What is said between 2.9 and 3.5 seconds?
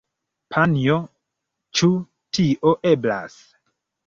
eblas?